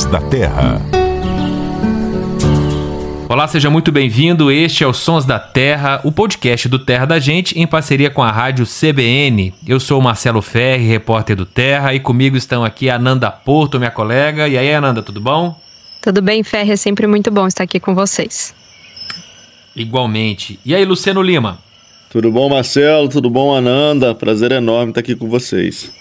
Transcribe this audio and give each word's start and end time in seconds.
Sons 0.00 0.06
da 0.06 0.20
Terra. 0.20 0.80
Olá, 3.28 3.46
seja 3.46 3.68
muito 3.68 3.92
bem-vindo. 3.92 4.50
Este 4.50 4.82
é 4.82 4.86
o 4.86 4.94
Sons 4.94 5.26
da 5.26 5.38
Terra, 5.38 6.00
o 6.04 6.10
podcast 6.10 6.70
do 6.70 6.78
Terra 6.78 7.04
da 7.04 7.18
Gente, 7.18 7.58
em 7.58 7.66
parceria 7.66 8.08
com 8.08 8.22
a 8.22 8.30
rádio 8.30 8.64
CBN. 8.64 9.52
Eu 9.66 9.78
sou 9.78 10.00
o 10.00 10.02
Marcelo 10.02 10.40
Ferri, 10.40 10.86
repórter 10.86 11.36
do 11.36 11.44
Terra, 11.44 11.92
e 11.92 12.00
comigo 12.00 12.34
estão 12.34 12.64
aqui 12.64 12.88
a 12.88 12.96
Ananda 12.96 13.30
Porto, 13.30 13.78
minha 13.78 13.90
colega. 13.90 14.48
E 14.48 14.56
aí, 14.56 14.72
Ananda, 14.72 15.02
tudo 15.02 15.20
bom? 15.20 15.60
Tudo 16.00 16.22
bem, 16.22 16.42
Ferri? 16.42 16.72
É 16.72 16.76
sempre 16.76 17.06
muito 17.06 17.30
bom 17.30 17.46
estar 17.46 17.64
aqui 17.64 17.78
com 17.78 17.94
vocês. 17.94 18.54
Igualmente. 19.76 20.58
E 20.64 20.74
aí, 20.74 20.84
Luciano 20.86 21.20
Lima? 21.20 21.58
Tudo 22.08 22.32
bom, 22.32 22.48
Marcelo? 22.48 23.06
Tudo 23.06 23.28
bom, 23.28 23.54
Ananda? 23.54 24.14
Prazer 24.14 24.50
enorme 24.50 24.92
estar 24.92 25.00
aqui 25.00 25.14
com 25.14 25.28
vocês. 25.28 25.92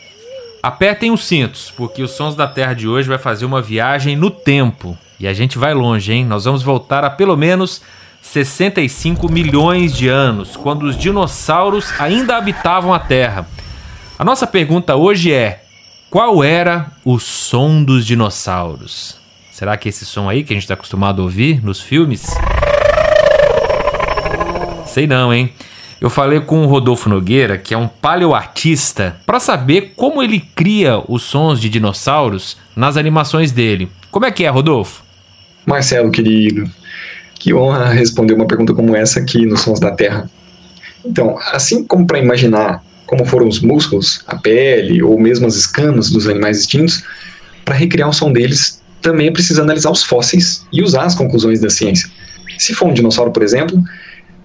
Apertem 0.61 1.09
os 1.11 1.25
cintos, 1.25 1.71
porque 1.71 2.03
os 2.03 2.11
Sons 2.11 2.35
da 2.35 2.45
Terra 2.45 2.73
de 2.73 2.87
hoje 2.87 3.07
vai 3.07 3.17
fazer 3.17 3.45
uma 3.45 3.61
viagem 3.61 4.17
no 4.17 4.29
tempo. 4.29 4.97
E 5.17 5.25
a 5.27 5.33
gente 5.33 5.57
vai 5.57 5.73
longe, 5.73 6.11
hein? 6.11 6.25
Nós 6.25 6.43
vamos 6.43 6.61
voltar 6.61 7.05
a 7.05 7.09
pelo 7.09 7.37
menos 7.37 7.81
65 8.21 9.31
milhões 9.31 9.95
de 9.95 10.09
anos, 10.09 10.57
quando 10.57 10.83
os 10.83 10.97
dinossauros 10.97 11.93
ainda 11.99 12.35
habitavam 12.35 12.93
a 12.93 12.99
Terra. 12.99 13.47
A 14.17 14.25
nossa 14.25 14.45
pergunta 14.45 14.97
hoje 14.97 15.31
é: 15.31 15.63
qual 16.09 16.43
era 16.43 16.91
o 17.05 17.19
som 17.19 17.81
dos 17.81 18.05
dinossauros? 18.05 19.17
Será 19.51 19.77
que 19.77 19.87
esse 19.87 20.05
som 20.05 20.29
aí 20.29 20.43
que 20.43 20.51
a 20.51 20.55
gente 20.55 20.63
está 20.63 20.73
acostumado 20.73 21.21
a 21.21 21.23
ouvir 21.23 21.63
nos 21.63 21.79
filmes? 21.81 22.25
Sei 24.85 25.07
não, 25.07 25.33
hein? 25.33 25.53
Eu 26.01 26.09
falei 26.09 26.39
com 26.39 26.63
o 26.63 26.65
Rodolfo 26.65 27.09
Nogueira, 27.09 27.57
que 27.57 27.73
é 27.73 27.77
um 27.77 27.87
paleoartista, 27.87 29.17
para 29.25 29.37
saber 29.37 29.93
como 29.97 30.23
ele 30.23 30.39
cria 30.39 31.03
os 31.09 31.23
sons 31.23 31.59
de 31.59 31.67
dinossauros 31.67 32.55
nas 32.73 32.95
animações 32.95 33.51
dele. 33.51 33.89
Como 34.09 34.25
é 34.25 34.31
que 34.31 34.45
é, 34.45 34.49
Rodolfo? 34.49 35.03
Marcelo, 35.65 36.09
querido, 36.09 36.71
que 37.35 37.53
honra 37.53 37.89
responder 37.89 38.33
uma 38.33 38.47
pergunta 38.47 38.73
como 38.73 38.95
essa 38.95 39.19
aqui 39.19 39.45
nos 39.45 39.59
Sons 39.61 39.79
da 39.79 39.91
Terra. 39.91 40.29
Então, 41.05 41.37
assim 41.51 41.83
como 41.83 42.07
para 42.07 42.17
imaginar 42.17 42.81
como 43.05 43.25
foram 43.25 43.47
os 43.47 43.59
músculos, 43.59 44.23
a 44.27 44.37
pele 44.37 45.03
ou 45.03 45.19
mesmo 45.19 45.47
as 45.47 45.55
escamas 45.55 46.09
dos 46.09 46.27
animais 46.27 46.59
extintos, 46.59 47.03
para 47.65 47.75
recriar 47.75 48.07
o 48.07 48.13
som 48.13 48.31
deles, 48.31 48.81
também 49.01 49.27
é 49.27 49.31
preciso 49.31 49.61
analisar 49.61 49.89
os 49.89 50.03
fósseis 50.03 50.65
e 50.71 50.81
usar 50.81 51.03
as 51.03 51.15
conclusões 51.15 51.59
da 51.59 51.69
ciência. 51.69 52.09
Se 52.57 52.73
for 52.73 52.87
um 52.87 52.93
dinossauro, 52.93 53.31
por 53.31 53.43
exemplo, 53.43 53.83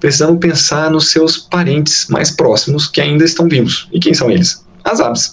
precisamos 0.05 0.39
pensar 0.39 0.91
nos 0.91 1.11
seus 1.11 1.39
parentes 1.39 2.09
mais 2.11 2.31
próximos 2.31 2.87
que 2.87 3.01
ainda 3.01 3.25
estão 3.25 3.49
vivos. 3.49 3.89
E 3.91 3.99
quem 3.99 4.13
são 4.13 4.31
eles? 4.31 4.63
As 4.85 5.01
aves. 5.01 5.33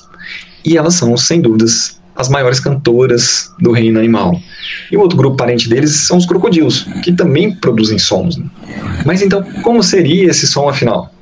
E 0.63 0.77
elas 0.77 0.93
são, 0.93 1.17
sem 1.17 1.41
dúvidas, 1.41 1.99
as 2.15 2.29
maiores 2.29 2.61
cantoras 2.61 3.51
do 3.59 3.73
reino 3.73 3.99
animal. 3.99 4.39
E 4.89 4.95
o 4.95 5.01
outro 5.01 5.17
grupo 5.17 5.35
parente 5.35 5.67
deles 5.67 5.91
são 5.91 6.15
os 6.15 6.25
crocodilos, 6.25 6.87
que 7.03 7.11
também 7.11 7.53
produzem 7.53 7.99
sons. 7.99 8.37
Né? 8.37 8.45
Mas 9.05 9.21
então, 9.21 9.43
como 9.61 9.83
seria 9.83 10.29
esse 10.29 10.47
som 10.47 10.69
afinal? 10.69 11.13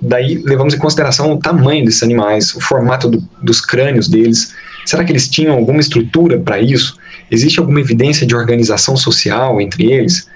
Daí 0.00 0.42
levamos 0.46 0.72
em 0.72 0.78
consideração 0.78 1.34
o 1.34 1.38
tamanho 1.38 1.84
desses 1.84 2.02
animais, 2.02 2.54
o 2.54 2.62
formato 2.62 3.10
do, 3.10 3.22
dos 3.42 3.60
crânios 3.60 4.08
deles. 4.08 4.54
Será 4.86 5.04
que 5.04 5.12
eles 5.12 5.28
tinham 5.28 5.54
alguma 5.54 5.80
estrutura 5.80 6.38
para 6.38 6.58
isso? 6.58 6.96
Existe 7.30 7.60
alguma 7.60 7.80
evidência 7.80 8.26
de 8.26 8.34
organização 8.34 8.96
social 8.96 9.60
entre 9.60 9.84
eles? 9.92 10.26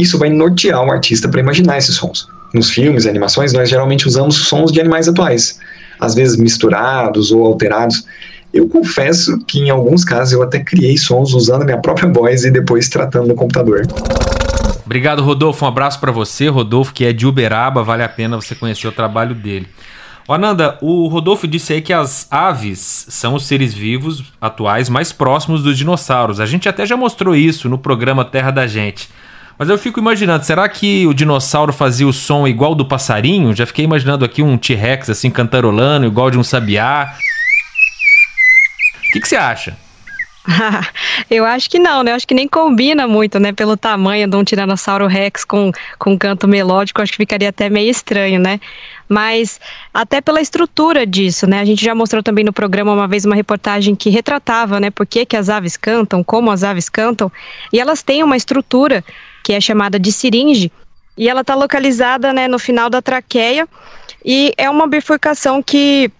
Isso 0.00 0.18
vai 0.18 0.30
nortear 0.30 0.82
o 0.82 0.90
artista 0.90 1.28
para 1.28 1.40
imaginar 1.40 1.76
esses 1.76 1.94
sons. 1.94 2.26
Nos 2.54 2.70
filmes 2.70 3.04
e 3.04 3.08
animações, 3.10 3.52
nós 3.52 3.68
geralmente 3.68 4.08
usamos 4.08 4.34
sons 4.34 4.72
de 4.72 4.80
animais 4.80 5.06
atuais, 5.06 5.60
às 6.00 6.14
vezes 6.14 6.38
misturados 6.38 7.30
ou 7.30 7.44
alterados. 7.44 8.06
Eu 8.52 8.66
confesso 8.66 9.38
que 9.46 9.60
em 9.60 9.68
alguns 9.68 10.02
casos 10.02 10.32
eu 10.32 10.42
até 10.42 10.58
criei 10.58 10.96
sons 10.96 11.34
usando 11.34 11.66
minha 11.66 11.76
própria 11.76 12.10
voz 12.10 12.44
e 12.44 12.50
depois 12.50 12.88
tratando 12.88 13.28
no 13.28 13.34
computador. 13.34 13.86
Obrigado, 14.86 15.22
Rodolfo. 15.22 15.66
Um 15.66 15.68
abraço 15.68 16.00
para 16.00 16.10
você, 16.10 16.48
Rodolfo, 16.48 16.94
que 16.94 17.04
é 17.04 17.12
de 17.12 17.26
Uberaba. 17.26 17.84
Vale 17.84 18.02
a 18.02 18.08
pena 18.08 18.40
você 18.40 18.54
conhecer 18.54 18.88
o 18.88 18.92
trabalho 18.92 19.34
dele. 19.34 19.68
O 20.26 20.32
Ananda, 20.32 20.78
o 20.80 21.08
Rodolfo 21.08 21.46
disse 21.46 21.74
aí 21.74 21.82
que 21.82 21.92
as 21.92 22.26
aves 22.30 23.06
são 23.10 23.34
os 23.34 23.44
seres 23.44 23.74
vivos 23.74 24.24
atuais 24.40 24.88
mais 24.88 25.12
próximos 25.12 25.62
dos 25.62 25.76
dinossauros. 25.76 26.40
A 26.40 26.46
gente 26.46 26.68
até 26.68 26.86
já 26.86 26.96
mostrou 26.96 27.36
isso 27.36 27.68
no 27.68 27.76
programa 27.76 28.24
Terra 28.24 28.50
da 28.50 28.66
Gente. 28.66 29.08
Mas 29.60 29.68
eu 29.68 29.76
fico 29.76 30.00
imaginando, 30.00 30.42
será 30.42 30.66
que 30.70 31.06
o 31.06 31.12
dinossauro 31.12 31.70
fazia 31.70 32.06
o 32.06 32.14
som 32.14 32.48
igual 32.48 32.74
do 32.74 32.82
passarinho? 32.82 33.54
Já 33.54 33.66
fiquei 33.66 33.84
imaginando 33.84 34.24
aqui 34.24 34.42
um 34.42 34.56
T-Rex 34.56 35.10
assim 35.10 35.30
cantarolando, 35.30 36.06
igual 36.06 36.30
de 36.30 36.38
um 36.38 36.42
sabiá. 36.42 37.14
O 39.06 39.12
que, 39.12 39.20
que 39.20 39.28
você 39.28 39.36
acha? 39.36 39.76
eu 41.30 41.44
acho 41.44 41.68
que 41.68 41.78
não, 41.78 42.02
né? 42.02 42.12
Eu 42.12 42.16
acho 42.16 42.26
que 42.26 42.34
nem 42.34 42.48
combina 42.48 43.06
muito, 43.06 43.38
né? 43.38 43.52
Pelo 43.52 43.76
tamanho 43.76 44.28
de 44.28 44.36
um 44.36 44.42
Tiranossauro 44.42 45.06
Rex 45.06 45.44
com, 45.44 45.70
com 45.98 46.18
canto 46.18 46.48
melódico, 46.48 47.02
acho 47.02 47.12
que 47.12 47.18
ficaria 47.18 47.50
até 47.50 47.68
meio 47.68 47.90
estranho, 47.90 48.40
né? 48.40 48.60
Mas 49.08 49.60
até 49.92 50.20
pela 50.20 50.40
estrutura 50.40 51.06
disso, 51.06 51.46
né? 51.46 51.60
A 51.60 51.64
gente 51.64 51.84
já 51.84 51.94
mostrou 51.94 52.22
também 52.22 52.44
no 52.44 52.52
programa 52.52 52.92
uma 52.92 53.08
vez 53.08 53.24
uma 53.24 53.34
reportagem 53.34 53.94
que 53.94 54.08
retratava, 54.08 54.80
né? 54.80 54.90
Por 54.90 55.06
que, 55.06 55.26
que 55.26 55.36
as 55.36 55.48
aves 55.48 55.76
cantam, 55.76 56.24
como 56.24 56.50
as 56.50 56.64
aves 56.64 56.88
cantam, 56.88 57.30
e 57.72 57.78
elas 57.78 58.02
têm 58.02 58.22
uma 58.22 58.36
estrutura 58.36 59.04
que 59.44 59.52
é 59.52 59.60
chamada 59.60 59.98
de 59.98 60.10
siringe, 60.12 60.72
e 61.16 61.28
ela 61.28 61.42
está 61.42 61.54
localizada, 61.54 62.32
né, 62.32 62.48
no 62.48 62.58
final 62.58 62.88
da 62.88 63.02
traqueia, 63.02 63.68
e 64.24 64.54
é 64.56 64.70
uma 64.70 64.86
bifurcação 64.86 65.62
que 65.62 66.10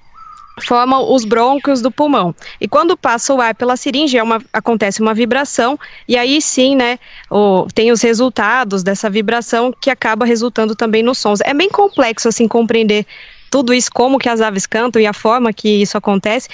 forma 0.60 1.00
os 1.00 1.24
brônquios 1.24 1.80
do 1.80 1.90
pulmão. 1.90 2.34
E 2.60 2.68
quando 2.68 2.96
passa 2.96 3.34
o 3.34 3.40
ar 3.40 3.54
pela 3.54 3.76
seringe, 3.76 4.16
é 4.16 4.22
uma, 4.22 4.40
acontece 4.52 5.00
uma 5.00 5.14
vibração, 5.14 5.78
e 6.06 6.16
aí 6.16 6.40
sim, 6.40 6.74
né, 6.76 6.98
o, 7.30 7.66
tem 7.74 7.90
os 7.90 8.02
resultados 8.02 8.82
dessa 8.82 9.10
vibração 9.10 9.72
que 9.80 9.90
acaba 9.90 10.24
resultando 10.24 10.74
também 10.74 11.02
nos 11.02 11.18
sons. 11.18 11.40
É 11.42 11.54
bem 11.54 11.68
complexo, 11.68 12.28
assim, 12.28 12.46
compreender 12.48 13.06
tudo 13.50 13.74
isso, 13.74 13.90
como 13.92 14.18
que 14.18 14.28
as 14.28 14.40
aves 14.40 14.66
cantam 14.66 15.02
e 15.02 15.06
a 15.06 15.12
forma 15.12 15.52
que 15.52 15.68
isso 15.82 15.98
acontece. 15.98 16.48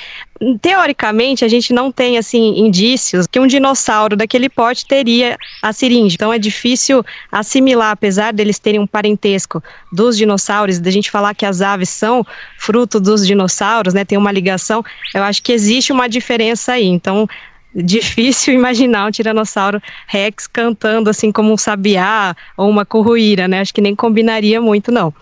Teoricamente, 0.60 1.44
a 1.44 1.48
gente 1.48 1.72
não 1.72 1.92
tem, 1.92 2.16
assim, 2.16 2.58
indícios 2.58 3.26
que 3.26 3.38
um 3.38 3.46
dinossauro 3.46 4.16
daquele 4.16 4.48
porte 4.48 4.86
teria 4.86 5.38
a 5.62 5.72
seringe. 5.72 6.14
Então, 6.14 6.32
é 6.32 6.38
difícil 6.38 7.04
assimilar, 7.30 7.90
apesar 7.90 8.32
deles 8.32 8.58
terem 8.58 8.80
um 8.80 8.86
parentesco 8.86 9.62
dos 9.92 10.16
dinossauros, 10.16 10.78
da 10.78 10.90
gente 10.90 11.10
falar 11.10 11.34
que 11.34 11.44
as 11.44 11.60
aves 11.60 11.90
são 11.90 12.24
fruto 12.58 12.98
dos 12.98 13.26
dinossauros, 13.26 13.92
né, 13.92 14.04
tem 14.04 14.16
uma 14.16 14.32
ligação, 14.32 14.84
eu 15.14 15.22
acho 15.22 15.42
que 15.42 15.52
existe 15.52 15.92
uma 15.92 16.08
diferença 16.08 16.72
aí. 16.72 16.86
Então, 16.86 17.28
difícil 17.74 18.54
imaginar 18.54 19.06
um 19.06 19.10
tiranossauro 19.10 19.82
rex 20.06 20.46
cantando 20.46 21.10
assim 21.10 21.30
como 21.30 21.52
um 21.52 21.58
sabiá 21.58 22.34
ou 22.56 22.70
uma 22.70 22.86
curruíra, 22.86 23.46
né? 23.46 23.60
Acho 23.60 23.74
que 23.74 23.82
nem 23.82 23.94
combinaria 23.94 24.60
muito, 24.60 24.90
não. 24.90 25.12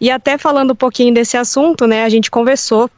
E 0.00 0.10
até 0.10 0.38
falando 0.38 0.72
um 0.72 0.76
pouquinho 0.76 1.12
desse 1.12 1.36
assunto, 1.36 1.86
né, 1.86 2.04
a 2.04 2.08
gente 2.08 2.30
conversou 2.30 2.90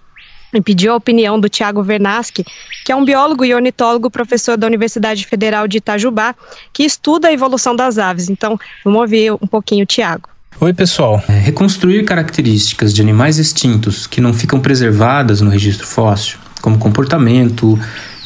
e 0.53 0.61
pediu 0.61 0.93
a 0.93 0.97
opinião 0.97 1.39
do 1.39 1.49
Tiago 1.49 1.83
Vernaschi, 1.83 2.45
que 2.85 2.91
é 2.91 2.97
um 2.97 3.05
biólogo 3.05 3.45
e 3.45 3.55
ornitólogo, 3.55 4.11
professor 4.11 4.57
da 4.57 4.67
Universidade 4.67 5.25
Federal 5.27 5.69
de 5.69 5.79
Itajubá, 5.79 6.35
que 6.73 6.83
estuda 6.83 7.29
a 7.29 7.33
evolução 7.33 7.75
das 7.75 7.99
aves. 7.99 8.29
Então, 8.29 8.59
vamos 8.85 9.01
ouvir 9.01 9.33
um 9.33 9.47
pouquinho 9.47 9.85
o 9.85 9.87
Tiago. 9.87 10.29
Oi, 10.61 10.75
pessoal. 10.75 11.23
É, 11.29 11.33
reconstruir 11.39 12.05
características 12.05 12.93
de 12.93 13.01
animais 13.01 13.39
extintos 13.39 14.07
que 14.07 14.21
não 14.21 14.35
ficam 14.35 14.61
preservadas 14.61 15.41
no 15.41 15.49
registro 15.49 15.87
fóssil, 15.87 16.39
como 16.61 16.79
comportamento, 16.79 17.79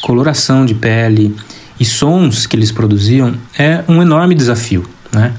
coloração 0.02 0.66
de 0.66 0.74
pele 0.74 1.36
e 1.78 1.84
sons 1.84 2.46
que 2.46 2.56
eles 2.56 2.72
produziam, 2.72 3.36
é 3.58 3.84
um 3.86 4.00
enorme 4.02 4.34
desafio. 4.34 4.88
Né? 5.12 5.34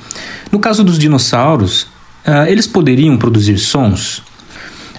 No 0.52 0.59
caso 0.59 0.84
dos 0.84 0.97
dinossauros, 0.97 1.88
uh, 2.28 2.47
eles 2.47 2.68
poderiam 2.68 3.18
produzir 3.18 3.58
sons? 3.58 4.22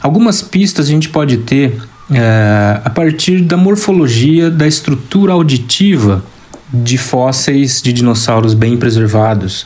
Algumas 0.02 0.42
pistas 0.42 0.86
a 0.86 0.90
gente 0.90 1.08
pode 1.08 1.38
ter 1.38 1.70
uh, 2.10 2.80
a 2.84 2.90
partir 2.90 3.40
da 3.40 3.56
morfologia 3.56 4.50
da 4.50 4.66
estrutura 4.66 5.32
auditiva 5.32 6.24
de 6.72 6.98
fósseis 6.98 7.80
de 7.80 7.92
dinossauros 7.92 8.54
bem 8.54 8.76
preservados, 8.76 9.64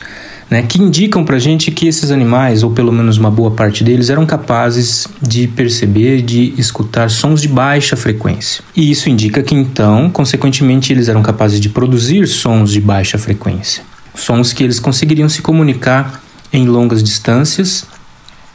né, 0.49 0.61
que 0.63 0.81
indicam 0.81 1.23
para 1.23 1.37
a 1.37 1.39
gente 1.39 1.71
que 1.71 1.87
esses 1.87 2.11
animais, 2.11 2.61
ou 2.61 2.71
pelo 2.71 2.91
menos 2.91 3.17
uma 3.17 3.31
boa 3.31 3.51
parte 3.51 3.83
deles, 3.83 4.09
eram 4.09 4.25
capazes 4.25 5.07
de 5.21 5.47
perceber, 5.47 6.21
de 6.21 6.53
escutar 6.57 7.09
sons 7.09 7.41
de 7.41 7.47
baixa 7.47 7.95
frequência. 7.95 8.63
E 8.75 8.91
isso 8.91 9.09
indica 9.09 9.41
que 9.41 9.55
então, 9.55 10.09
consequentemente, 10.09 10.91
eles 10.91 11.07
eram 11.07 11.23
capazes 11.23 11.59
de 11.59 11.69
produzir 11.69 12.27
sons 12.27 12.71
de 12.71 12.81
baixa 12.81 13.17
frequência, 13.17 13.83
sons 14.13 14.51
que 14.51 14.63
eles 14.63 14.79
conseguiriam 14.79 15.29
se 15.29 15.41
comunicar 15.41 16.21
em 16.51 16.67
longas 16.67 17.03
distâncias. 17.03 17.85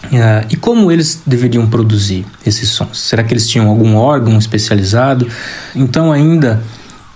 Uh, 0.05 0.47
e 0.51 0.57
como 0.57 0.93
eles 0.93 1.23
deveriam 1.27 1.67
produzir 1.67 2.25
esses 2.45 2.69
sons? 2.69 2.99
Será 2.99 3.25
que 3.25 3.33
eles 3.33 3.49
tinham 3.49 3.69
algum 3.69 3.97
órgão 3.97 4.39
especializado? 4.39 5.27
Então, 5.75 6.13
ainda 6.13 6.63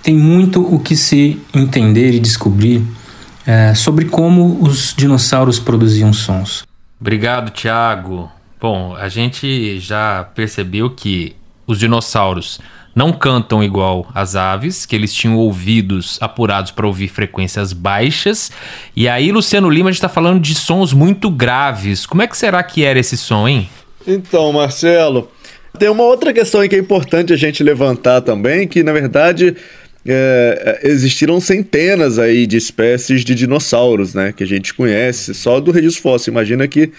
tem 0.02 0.16
muito 0.16 0.62
o 0.62 0.80
que 0.80 0.96
se 0.96 1.40
entender 1.54 2.12
e 2.12 2.18
descobrir 2.18 2.78
uh, 2.78 3.76
sobre 3.76 4.06
como 4.06 4.62
os 4.62 4.94
dinossauros 4.96 5.58
produziam 5.58 6.12
sons. 6.12 6.64
Obrigado, 7.00 7.50
Tiago. 7.50 8.30
Bom, 8.60 8.94
a 8.94 9.08
gente 9.08 9.78
já 9.80 10.24
percebeu 10.34 10.90
que 10.90 11.34
os 11.70 11.78
dinossauros 11.78 12.60
não 12.94 13.12
cantam 13.12 13.62
igual 13.62 14.08
as 14.14 14.34
aves, 14.34 14.84
que 14.84 14.96
eles 14.96 15.14
tinham 15.14 15.36
ouvidos 15.36 16.18
apurados 16.20 16.70
para 16.70 16.86
ouvir 16.86 17.08
frequências 17.08 17.72
baixas. 17.72 18.50
E 18.96 19.08
aí, 19.08 19.30
Luciano 19.30 19.70
Lima, 19.70 19.88
a 19.88 19.92
gente 19.92 19.98
está 19.98 20.08
falando 20.08 20.40
de 20.40 20.54
sons 20.54 20.92
muito 20.92 21.30
graves. 21.30 22.04
Como 22.04 22.22
é 22.22 22.26
que 22.26 22.36
será 22.36 22.62
que 22.62 22.84
era 22.84 22.98
esse 22.98 23.16
som, 23.16 23.46
hein? 23.46 23.68
Então, 24.06 24.52
Marcelo, 24.52 25.30
tem 25.78 25.88
uma 25.88 26.02
outra 26.02 26.32
questão 26.32 26.60
aí 26.60 26.68
que 26.68 26.74
é 26.74 26.78
importante 26.78 27.32
a 27.32 27.36
gente 27.36 27.62
levantar 27.62 28.22
também, 28.22 28.66
que 28.66 28.82
na 28.82 28.92
verdade 28.92 29.56
é, 30.04 30.80
existiram 30.82 31.40
centenas 31.40 32.18
aí 32.18 32.46
de 32.46 32.56
espécies 32.56 33.24
de 33.24 33.34
dinossauros, 33.34 34.14
né, 34.14 34.32
que 34.32 34.42
a 34.42 34.46
gente 34.46 34.74
conhece 34.74 35.34
só 35.34 35.60
do 35.60 35.70
registro 35.70 36.02
fóssil. 36.02 36.32
Imagina 36.32 36.66
que 36.66 36.92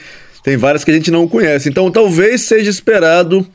tem 0.43 0.57
várias 0.57 0.83
que 0.83 0.91
a 0.91 0.93
gente 0.93 1.11
não 1.11 1.27
conhece. 1.27 1.69
Então, 1.69 1.91
talvez 1.91 2.41
seja 2.41 2.69
esperado 2.69 3.45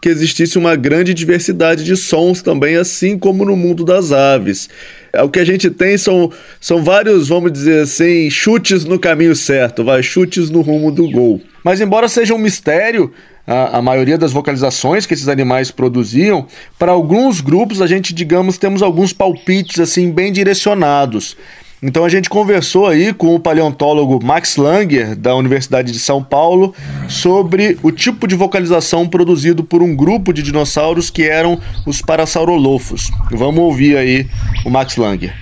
que 0.00 0.08
existisse 0.08 0.58
uma 0.58 0.76
grande 0.76 1.14
diversidade 1.14 1.84
de 1.84 1.96
sons 1.96 2.42
também, 2.42 2.76
assim 2.76 3.18
como 3.18 3.44
no 3.44 3.56
mundo 3.56 3.84
das 3.84 4.12
aves. 4.12 4.68
É, 5.12 5.22
o 5.22 5.28
que 5.30 5.38
a 5.38 5.44
gente 5.44 5.70
tem 5.70 5.96
são, 5.96 6.30
são 6.60 6.84
vários, 6.84 7.28
vamos 7.28 7.50
dizer 7.50 7.82
assim, 7.82 8.28
chutes 8.28 8.84
no 8.84 8.98
caminho 8.98 9.34
certo, 9.34 9.82
vai, 9.82 10.02
chutes 10.02 10.50
no 10.50 10.60
rumo 10.60 10.90
do 10.90 11.10
gol. 11.10 11.40
Mas, 11.62 11.80
embora 11.80 12.08
seja 12.08 12.34
um 12.34 12.38
mistério, 12.38 13.10
a, 13.46 13.78
a, 13.78 13.82
maioria 13.82 14.18
das 14.18 14.32
vocalizações 14.32 15.06
que 15.06 15.14
esses 15.14 15.28
animais 15.28 15.70
produziam, 15.70 16.46
para 16.78 16.92
alguns 16.92 17.40
grupos 17.40 17.80
a 17.80 17.86
gente, 17.86 18.12
digamos, 18.12 18.58
temos 18.58 18.82
alguns 18.82 19.12
palpites 19.12 19.80
assim 19.80 20.10
bem 20.10 20.32
direcionados. 20.32 21.36
Então 21.86 22.02
a 22.02 22.08
gente 22.08 22.30
conversou 22.30 22.86
aí 22.86 23.12
com 23.12 23.34
o 23.34 23.38
paleontólogo 23.38 24.18
Max 24.24 24.56
Langer, 24.56 25.14
da 25.14 25.36
Universidade 25.36 25.92
de 25.92 25.98
São 25.98 26.24
Paulo, 26.24 26.74
sobre 27.10 27.78
o 27.82 27.92
tipo 27.92 28.26
de 28.26 28.34
vocalização 28.34 29.06
produzido 29.06 29.62
por 29.62 29.82
um 29.82 29.94
grupo 29.94 30.32
de 30.32 30.42
dinossauros 30.42 31.10
que 31.10 31.24
eram 31.24 31.60
os 31.84 32.00
Parasaurolophos. 32.00 33.10
Vamos 33.30 33.60
ouvir 33.60 33.98
aí 33.98 34.26
o 34.64 34.70
Max 34.70 34.96
Langer. 34.96 35.34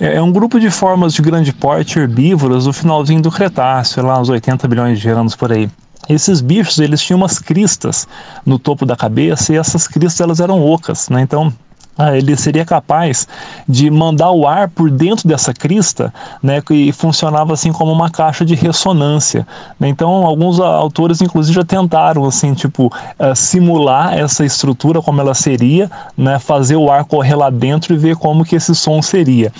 É, 0.00 0.16
é 0.16 0.20
um 0.20 0.32
grupo 0.32 0.58
de 0.58 0.72
formas 0.72 1.14
de 1.14 1.22
grande 1.22 1.52
porte 1.52 2.00
herbívoras 2.00 2.64
do 2.64 2.72
finalzinho 2.72 3.22
do 3.22 3.30
Cretáceo, 3.30 4.04
lá 4.04 4.20
uns 4.20 4.28
80 4.28 4.66
bilhões 4.66 4.98
de 4.98 5.08
anos 5.08 5.36
por 5.36 5.52
aí. 5.52 5.70
Esses 6.08 6.40
bichos, 6.40 6.80
eles 6.80 7.00
tinham 7.00 7.18
umas 7.18 7.38
cristas 7.38 8.08
no 8.44 8.58
topo 8.58 8.84
da 8.84 8.96
cabeça 8.96 9.52
e 9.52 9.56
essas 9.56 9.86
cristas 9.86 10.20
elas 10.20 10.40
eram 10.40 10.60
ocas, 10.60 11.08
né? 11.08 11.22
Então, 11.22 11.52
ah, 11.96 12.16
ele 12.16 12.34
seria 12.36 12.64
capaz 12.64 13.28
de 13.68 13.90
mandar 13.90 14.30
o 14.30 14.46
ar 14.46 14.68
por 14.68 14.90
dentro 14.90 15.28
dessa 15.28 15.52
crista, 15.52 16.12
né, 16.42 16.62
e 16.70 16.92
funcionava 16.92 17.52
assim 17.52 17.72
como 17.72 17.92
uma 17.92 18.10
caixa 18.10 18.44
de 18.44 18.54
ressonância. 18.54 19.46
Né? 19.78 19.88
Então, 19.88 20.08
alguns 20.24 20.58
autores, 20.58 21.20
inclusive, 21.20 21.54
já 21.54 21.64
tentaram 21.64 22.24
assim, 22.24 22.54
tipo, 22.54 22.86
uh, 22.86 23.36
simular 23.36 24.18
essa 24.18 24.44
estrutura 24.44 25.02
como 25.02 25.20
ela 25.20 25.34
seria, 25.34 25.90
né, 26.16 26.38
fazer 26.38 26.76
o 26.76 26.90
ar 26.90 27.04
correr 27.04 27.34
lá 27.34 27.50
dentro 27.50 27.94
e 27.94 27.98
ver 27.98 28.16
como 28.16 28.44
que 28.44 28.56
esse 28.56 28.74
som 28.74 29.02
seria. 29.02 29.52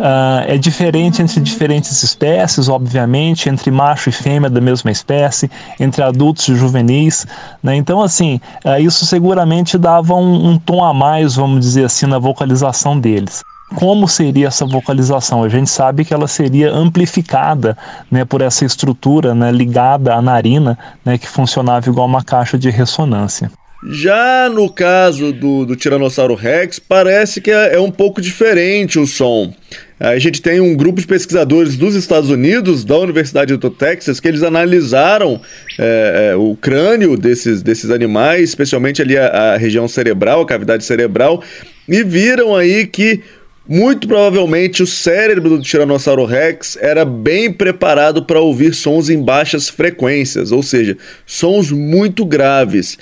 Uh, 0.00 0.48
é 0.48 0.56
diferente 0.56 1.20
entre 1.20 1.38
diferentes 1.40 2.02
espécies, 2.02 2.70
obviamente, 2.70 3.50
entre 3.50 3.70
macho 3.70 4.08
e 4.08 4.12
fêmea 4.12 4.48
da 4.48 4.58
mesma 4.58 4.90
espécie, 4.90 5.50
entre 5.78 6.02
adultos 6.02 6.48
e 6.48 6.56
juvenis. 6.56 7.26
Né? 7.62 7.76
Então, 7.76 8.00
assim, 8.00 8.40
uh, 8.64 8.80
isso 8.80 9.04
seguramente 9.04 9.76
dava 9.76 10.14
um, 10.14 10.52
um 10.52 10.58
tom 10.58 10.82
a 10.82 10.94
mais, 10.94 11.36
vamos 11.36 11.60
dizer 11.60 11.84
assim, 11.84 12.06
na 12.06 12.18
vocalização 12.18 12.98
deles 12.98 13.42
como 13.76 14.08
seria 14.08 14.48
essa 14.48 14.66
vocalização? 14.66 15.44
A 15.44 15.48
gente 15.48 15.70
sabe 15.70 16.04
que 16.04 16.12
ela 16.12 16.26
seria 16.26 16.72
amplificada 16.72 17.78
né, 18.10 18.24
por 18.24 18.40
essa 18.40 18.64
estrutura 18.64 19.32
né, 19.32 19.52
ligada 19.52 20.12
à 20.12 20.20
narina, 20.20 20.76
né, 21.04 21.16
que 21.16 21.28
funcionava 21.28 21.88
igual 21.88 22.06
uma 22.06 22.24
caixa 22.24 22.58
de 22.58 22.68
ressonância. 22.68 23.48
Já 23.88 24.50
no 24.50 24.68
caso 24.68 25.32
do, 25.32 25.64
do 25.64 25.74
Tiranossauro 25.74 26.34
Rex, 26.34 26.78
parece 26.78 27.40
que 27.40 27.50
é, 27.50 27.76
é, 27.76 27.80
um 27.80 27.90
pouco 27.90 28.20
diferente 28.20 28.98
o 28.98 29.06
som. 29.06 29.54
A 30.00 30.18
gente 30.18 30.40
tem 30.40 30.60
um 30.60 30.74
grupo 30.74 30.98
de 30.98 31.06
pesquisadores 31.06 31.76
dos 31.76 31.94
Estados 31.94 32.30
Unidos, 32.30 32.86
da 32.86 32.96
Universidade 32.96 33.54
do 33.54 33.68
Texas, 33.68 34.18
que 34.18 34.26
eles 34.26 34.42
analisaram 34.42 35.38
é, 35.78 36.30
é, 36.30 36.36
o 36.36 36.56
crânio 36.56 37.18
desses, 37.18 37.60
desses 37.60 37.90
animais, 37.90 38.48
especialmente 38.48 39.02
ali 39.02 39.18
a, 39.18 39.26
a 39.26 39.56
região 39.58 39.86
cerebral, 39.86 40.40
a 40.40 40.46
cavidade 40.46 40.84
cerebral, 40.84 41.44
e 41.86 42.02
viram 42.02 42.56
aí 42.56 42.86
que 42.86 43.20
muito 43.68 44.08
provavelmente 44.08 44.82
o 44.82 44.86
cérebro 44.86 45.50
do 45.50 45.62
Tiranossauro 45.62 46.24
Rex 46.24 46.78
era 46.80 47.04
bem 47.04 47.52
preparado 47.52 48.24
para 48.24 48.40
ouvir 48.40 48.74
sons 48.74 49.10
em 49.10 49.22
baixas 49.22 49.68
frequências, 49.68 50.50
ou 50.50 50.62
seja, 50.62 50.96
sons 51.26 51.70
muito 51.70 52.24
graves 52.24 52.96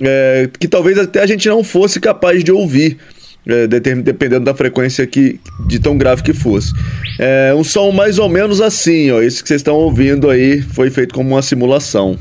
é, 0.00 0.48
que 0.58 0.68
talvez 0.68 0.98
até 0.98 1.22
a 1.22 1.26
gente 1.26 1.48
não 1.48 1.62
fosse 1.62 2.00
capaz 2.00 2.42
de 2.42 2.52
ouvir. 2.52 2.98
É, 3.44 3.66
dependendo 3.66 4.44
da 4.44 4.54
frequência 4.54 5.04
que, 5.04 5.40
de 5.66 5.80
tão 5.80 5.98
grave 5.98 6.22
que 6.22 6.32
fosse. 6.32 6.72
É, 7.18 7.52
um 7.56 7.64
som 7.64 7.90
mais 7.90 8.18
ou 8.18 8.28
menos 8.28 8.60
assim, 8.60 9.10
ó. 9.10 9.20
Esse 9.20 9.42
que 9.42 9.48
vocês 9.48 9.60
estão 9.60 9.74
ouvindo 9.74 10.30
aí 10.30 10.62
foi 10.62 10.90
feito 10.90 11.12
como 11.12 11.30
uma 11.30 11.42
simulação. 11.42 12.16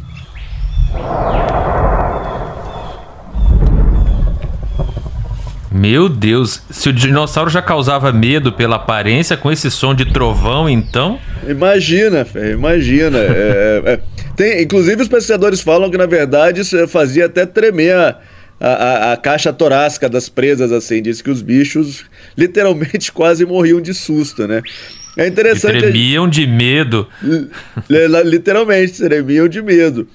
Meu 5.71 6.09
Deus, 6.09 6.61
se 6.69 6.89
o 6.89 6.93
dinossauro 6.93 7.49
já 7.49 7.61
causava 7.61 8.11
medo 8.11 8.51
pela 8.51 8.75
aparência, 8.75 9.37
com 9.37 9.51
esse 9.51 9.71
som 9.71 9.95
de 9.95 10.05
trovão, 10.05 10.69
então. 10.69 11.17
Imagina, 11.47 12.27
imagina. 12.53 13.17
é, 13.17 13.81
é, 13.85 13.99
tem, 14.35 14.61
inclusive, 14.61 15.01
os 15.01 15.07
pesquisadores 15.07 15.61
falam 15.61 15.89
que, 15.89 15.97
na 15.97 16.05
verdade, 16.05 16.61
isso 16.61 16.87
fazia 16.87 17.25
até 17.25 17.45
tremer 17.45 17.95
a, 17.95 18.19
a, 18.61 19.13
a, 19.13 19.17
caixa 19.17 19.51
torácica 19.51 20.07
das 20.07 20.29
presas, 20.29 20.71
assim. 20.71 21.01
Diz 21.01 21.21
que 21.21 21.29
os 21.29 21.41
bichos 21.41 22.05
literalmente 22.37 23.11
quase 23.13 23.45
morriam 23.45 23.81
de 23.81 23.93
susto, 23.93 24.47
né? 24.47 24.61
É 25.17 25.27
interessante. 25.27 25.77
E 25.77 25.81
tremiam 25.81 26.29
de 26.29 26.47
medo. 26.47 27.07
Literalmente, 28.25 28.93
tremiam 28.93 29.47
de 29.47 29.61
medo. 29.61 30.07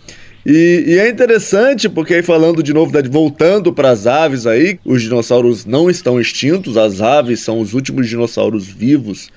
E, 0.45 0.85
e, 0.87 0.99
é 0.99 1.09
interessante 1.09 1.89
porque 1.89 2.15
aí 2.15 2.23
falando 2.23 2.63
de 2.63 2.73
novo, 2.73 2.93
voltando 3.11 3.73
para 3.73 3.91
as 3.91 4.07
aves 4.07 4.47
aí, 4.47 4.79
os 4.85 5.03
dinossauros 5.03 5.67
não 5.67 5.91
estão 5.91 6.21
extintos, 6.21 6.77
as 6.77 7.01
aves 7.01 7.41
são 7.41 7.59
os 7.61 7.75
últimos 7.75 8.09
dinossauros 8.09 8.65
vivos 8.65 9.29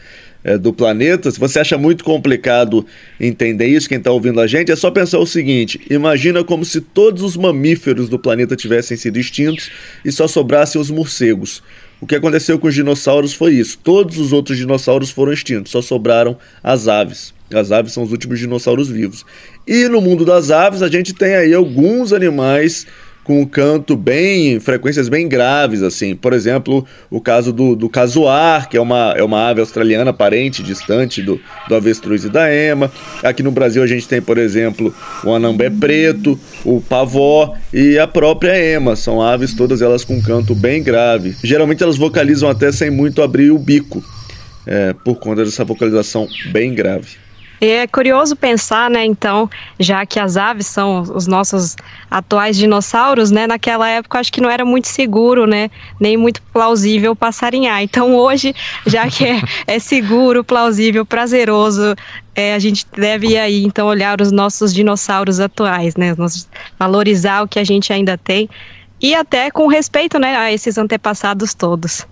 é, 0.43 0.57
do 0.57 0.71
planeta, 0.71 1.29
se 1.29 1.39
você 1.39 1.59
acha 1.59 1.77
muito 1.77 2.03
complicado 2.03 2.85
entender 3.19 3.67
isso, 3.67 3.89
quem 3.89 3.97
está 3.97 4.11
ouvindo 4.11 4.39
a 4.39 4.47
gente, 4.47 4.71
é 4.71 4.75
só 4.75 4.89
pensar 4.89 5.19
o 5.19 5.25
seguinte: 5.25 5.79
imagina 5.89 6.43
como 6.43 6.63
se 6.63 6.79
todos 6.81 7.23
os 7.23 7.35
mamíferos 7.35 8.07
do 8.07 8.17
planeta 8.17 8.55
tivessem 8.55 8.95
sido 8.95 9.19
extintos 9.19 9.69
e 10.03 10.11
só 10.11 10.27
sobrassem 10.27 10.79
os 10.79 10.89
morcegos. 10.89 11.61
O 12.01 12.07
que 12.07 12.15
aconteceu 12.15 12.57
com 12.57 12.67
os 12.67 12.75
dinossauros 12.75 13.33
foi 13.33 13.55
isso: 13.55 13.77
todos 13.83 14.17
os 14.17 14.31
outros 14.31 14.57
dinossauros 14.57 15.09
foram 15.09 15.33
extintos, 15.33 15.71
só 15.71 15.81
sobraram 15.81 16.37
as 16.63 16.87
aves. 16.87 17.33
As 17.53 17.71
aves 17.71 17.93
são 17.93 18.03
os 18.03 18.11
últimos 18.11 18.39
dinossauros 18.39 18.89
vivos. 18.89 19.25
E 19.67 19.87
no 19.87 19.99
mundo 19.99 20.23
das 20.23 20.51
aves, 20.51 20.81
a 20.81 20.87
gente 20.87 21.13
tem 21.13 21.35
aí 21.35 21.53
alguns 21.53 22.13
animais 22.13 22.85
com 23.23 23.41
um 23.41 23.45
canto 23.45 23.95
bem, 23.95 24.59
frequências 24.59 25.07
bem 25.07 25.27
graves, 25.27 25.83
assim. 25.83 26.15
Por 26.15 26.33
exemplo, 26.33 26.85
o 27.09 27.21
caso 27.21 27.53
do, 27.53 27.75
do 27.75 27.87
casuar, 27.87 28.67
que 28.67 28.75
é 28.75 28.81
uma, 28.81 29.13
é 29.15 29.23
uma 29.23 29.47
ave 29.47 29.59
australiana 29.59 30.11
parente, 30.11 30.63
distante 30.63 31.21
do, 31.21 31.39
do 31.67 31.75
avestruz 31.75 32.23
e 32.23 32.29
da 32.29 32.51
ema. 32.51 32.91
Aqui 33.23 33.43
no 33.43 33.51
Brasil 33.51 33.83
a 33.83 33.87
gente 33.87 34.07
tem, 34.07 34.21
por 34.21 34.37
exemplo, 34.37 34.93
o 35.23 35.31
anambé 35.31 35.69
preto, 35.69 36.39
o 36.65 36.81
pavó 36.81 37.55
e 37.71 37.99
a 37.99 38.07
própria 38.07 38.57
ema. 38.57 38.95
São 38.95 39.21
aves 39.21 39.53
todas 39.53 39.81
elas 39.81 40.03
com 40.03 40.15
um 40.15 40.21
canto 40.21 40.55
bem 40.55 40.81
grave. 40.81 41.35
Geralmente 41.43 41.83
elas 41.83 41.97
vocalizam 41.97 42.49
até 42.49 42.71
sem 42.71 42.89
muito 42.89 43.21
abrir 43.21 43.51
o 43.51 43.59
bico, 43.59 44.03
é, 44.65 44.93
por 45.05 45.15
conta 45.19 45.45
dessa 45.45 45.63
vocalização 45.63 46.27
bem 46.51 46.73
grave. 46.73 47.28
É 47.61 47.85
curioso 47.87 48.35
pensar, 48.35 48.89
né, 48.89 49.05
então, 49.05 49.49
já 49.79 50.05
que 50.05 50.19
as 50.19 50.37
aves 50.37 50.67
são 50.67 51.01
os 51.01 51.27
nossos 51.27 51.75
atuais 52.09 52.57
dinossauros, 52.57 53.31
né, 53.31 53.47
naquela 53.47 53.87
época 53.89 54.19
acho 54.19 54.31
que 54.31 54.39
não 54.39 54.49
era 54.49 54.63
muito 54.63 54.87
seguro, 54.87 55.45
né, 55.45 55.69
nem 55.99 56.15
muito 56.15 56.41
plausível 56.53 57.15
passarinhar. 57.15 57.81
Então 57.83 58.15
hoje, 58.15 58.55
já 58.85 59.09
que 59.09 59.25
é, 59.25 59.41
é 59.67 59.79
seguro, 59.79 60.43
plausível, 60.43 61.05
prazeroso, 61.05 61.95
é, 62.33 62.53
a 62.53 62.59
gente 62.59 62.85
deve 62.95 63.37
aí 63.37 63.63
então 63.65 63.87
olhar 63.87 64.21
os 64.21 64.31
nossos 64.31 64.73
dinossauros 64.73 65.41
atuais, 65.41 65.95
né, 65.97 66.15
valorizar 66.77 67.43
o 67.43 67.47
que 67.47 67.59
a 67.59 67.63
gente 67.63 67.91
ainda 67.91 68.17
tem 68.17 68.49
e 69.01 69.15
até 69.15 69.51
com 69.51 69.67
respeito, 69.67 70.17
né, 70.17 70.35
a 70.37 70.51
esses 70.51 70.77
antepassados 70.77 71.53
todos. 71.53 72.05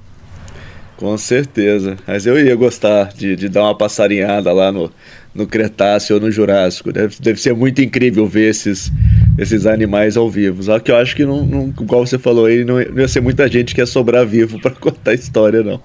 Com 0.98 1.16
certeza. 1.16 1.96
Mas 2.08 2.26
eu 2.26 2.44
ia 2.44 2.56
gostar 2.56 3.14
de, 3.14 3.36
de 3.36 3.48
dar 3.48 3.64
uma 3.64 3.78
passarinhada 3.78 4.52
lá 4.52 4.72
no, 4.72 4.92
no 5.34 5.46
Cretáceo 5.46 6.16
ou 6.16 6.22
no 6.22 6.32
Jurássico. 6.32 6.92
Deve, 6.92 7.16
deve 7.20 7.40
ser 7.40 7.54
muito 7.54 7.82
incrível 7.82 8.28
ver 8.28 8.50
esses, 8.50 8.92
esses 9.38 9.68
animais 9.68 10.18
ao 10.18 10.28
vivo. 10.30 10.64
Só 10.64 10.80
que 10.80 10.92
eu 10.92 10.98
acho 10.98 11.16
que, 11.16 11.24
não, 11.24 11.46
não, 11.46 11.74
igual 11.80 12.06
você 12.06 12.18
falou 12.18 12.48
aí, 12.48 12.66
não, 12.66 12.80
não 12.80 13.00
ia 13.00 13.08
ser 13.08 13.22
muita 13.22 13.48
gente 13.48 13.76
que 13.76 13.82
ia 13.82 13.86
sobrar 13.86 14.26
vivo 14.26 14.60
para 14.60 14.72
contar 14.76 15.12
a 15.12 15.14
história, 15.14 15.62
não. 15.64 15.80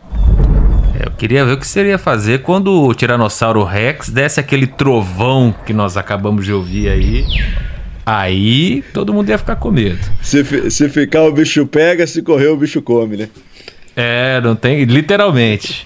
É, 0.99 1.07
eu 1.07 1.11
queria 1.11 1.45
ver 1.45 1.53
o 1.53 1.59
que 1.59 1.67
seria 1.67 1.99
fazer 1.99 2.41
quando 2.41 2.73
o 2.73 2.95
Tiranossauro 2.95 3.63
Rex 3.65 4.09
desse 4.09 4.41
aquele 4.41 4.67
trovão 4.67 5.55
que 5.67 5.75
nós 5.75 5.99
acabamos 5.99 6.47
de 6.47 6.55
ouvir 6.55 6.89
aí. 6.89 7.27
Aí 8.05 8.83
todo 8.95 9.13
mundo 9.13 9.29
ia 9.29 9.39
ficar 9.39 9.57
com 9.57 9.71
medo. 9.71 10.01
Se, 10.23 10.71
se 10.71 10.89
ficar 10.89 11.23
o 11.23 11.33
bicho 11.33 11.67
pega, 11.67 12.07
se 12.07 12.23
correr 12.23 12.49
o 12.49 12.57
bicho 12.57 12.81
come, 12.83 13.17
né? 13.17 13.29
É, 13.97 14.41
não 14.41 14.55
tem. 14.55 14.85
Literalmente. 14.85 15.85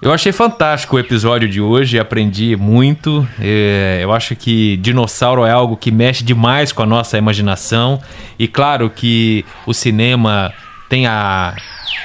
Eu 0.00 0.12
achei 0.12 0.30
fantástico 0.30 0.94
o 0.94 0.98
episódio 0.98 1.48
de 1.48 1.60
hoje, 1.60 1.98
aprendi 1.98 2.54
muito. 2.54 3.26
É, 3.40 3.98
eu 4.00 4.12
acho 4.12 4.36
que 4.36 4.76
dinossauro 4.76 5.44
é 5.44 5.50
algo 5.50 5.76
que 5.76 5.90
mexe 5.90 6.22
demais 6.22 6.70
com 6.70 6.84
a 6.84 6.86
nossa 6.86 7.18
imaginação. 7.18 8.00
E 8.38 8.46
claro 8.46 8.88
que 8.88 9.44
o 9.66 9.74
cinema 9.74 10.52
tem 10.88 11.08
a, 11.08 11.56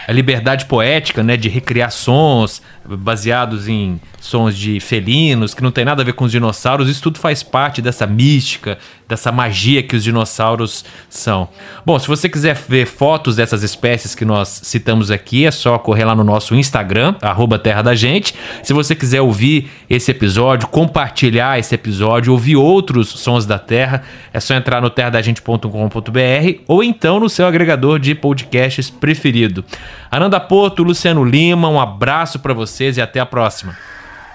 a 0.08 0.12
liberdade 0.12 0.66
poética, 0.66 1.24
né, 1.24 1.38
de 1.38 1.50
recriar 1.50 1.92
sons 1.92 2.62
baseados 2.86 3.68
em 3.68 4.00
sons 4.20 4.58
de 4.58 4.80
felinos, 4.80 5.54
que 5.54 5.62
não 5.62 5.72
tem 5.72 5.86
nada 5.86 6.02
a 6.02 6.06
ver 6.06 6.14
com 6.14 6.26
os 6.26 6.32
dinossauros. 6.32 6.90
Isso 6.90 7.02
tudo 7.02 7.20
faz 7.20 7.44
parte 7.44 7.82
dessa 7.82 8.06
mística, 8.06 8.78
dessa 9.08 9.32
magia 9.32 9.84
que 9.84 9.96
os 9.96 10.04
dinossauros 10.04 10.84
são. 11.10 11.48
Bom, 11.86 11.98
se 12.00 12.08
você 12.08 12.28
quiser 12.28 12.56
ver 12.56 12.86
fotos 12.86 13.36
dessas 13.36 13.64
espécies 13.64 14.16
que 14.16 14.26
nós 14.26 14.62
citamos 14.64 15.12
aqui, 15.12 15.46
é 15.46 15.52
só 15.52 15.78
correr 15.78 16.06
lá 16.06 16.16
no 16.16 16.24
nosso 16.24 16.56
Instagram, 16.56 17.16
arroba 17.22 17.60
Terra 17.60 17.82
da 17.82 17.96
Gente. 17.96 18.34
Se 18.64 18.74
você 18.74 18.96
quiser 18.96 19.22
ouvir 19.22 19.70
esse 19.90 20.12
episódio, 20.12 20.68
compartilhar 20.68 21.60
esse 21.60 21.76
episódio, 21.76 22.34
ouvir 22.34 22.56
outros 22.56 23.10
sons 23.10 23.46
da 23.46 23.60
Terra, 23.60 24.04
é 24.34 24.40
só 24.40 24.56
entrar 24.56 24.82
no 24.82 24.90
terradagente.com.br 24.90 26.62
ou 26.68 26.84
então 26.84 27.20
no 27.20 27.30
seu 27.30 27.46
agregador 27.46 28.00
de 28.00 28.16
podcasts 28.16 28.90
preferido. 28.90 29.64
Ananda 30.12 30.40
Porto, 30.40 30.84
Luciano 30.84 31.24
Lima, 31.24 31.70
um 31.70 31.80
abraço 31.80 32.40
para 32.40 32.54
vocês 32.54 32.98
e 32.98 33.02
até 33.02 33.20
a 33.20 33.26
próxima. 33.26 33.76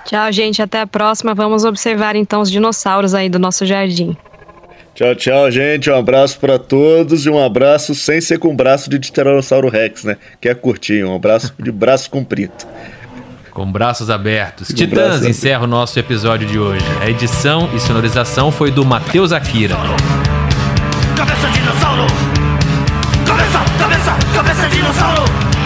Tchau, 0.04 0.32
gente. 0.32 0.62
Até 0.62 0.80
a 0.80 0.86
próxima. 0.86 1.34
Vamos 1.34 1.64
observar 1.64 2.16
então 2.16 2.40
os 2.40 2.50
dinossauros 2.50 3.14
aí 3.14 3.28
do 3.28 3.38
nosso 3.38 3.66
jardim. 3.66 4.16
Tchau, 4.94 5.14
tchau, 5.14 5.50
gente. 5.50 5.88
Um 5.90 5.96
abraço 5.96 6.40
para 6.40 6.58
todos 6.58 7.24
e 7.24 7.30
um 7.30 7.38
abraço 7.38 7.94
sem 7.94 8.20
ser 8.20 8.38
com 8.38 8.56
braço 8.56 8.90
de 8.90 8.98
Tiranossauro 8.98 9.68
Rex, 9.68 10.02
né? 10.04 10.16
Que 10.40 10.48
é 10.48 10.54
curtinho. 10.54 11.10
Um 11.10 11.16
abraço 11.16 11.54
de 11.58 11.70
braço 11.70 12.10
comprido. 12.10 12.52
Com 13.52 13.70
braços 13.70 14.10
abertos. 14.10 14.68
Com 14.68 14.74
Titãs 14.74 15.08
braço 15.20 15.28
encerra 15.28 15.64
o 15.64 15.68
nosso 15.68 15.98
episódio 15.98 16.48
de 16.48 16.58
hoje. 16.58 16.84
A 17.00 17.08
edição 17.08 17.68
e 17.72 17.78
sonorização 17.78 18.50
foi 18.50 18.70
do 18.70 18.84
Matheus 18.84 19.30
Akira. 19.30 19.76
Cabeça 21.16 21.48
dinossauro! 21.50 22.37
Cabeça, 23.38 23.64
cabeça, 23.78 24.18
cabeça 24.34 24.68
dinossauro! 24.68 25.57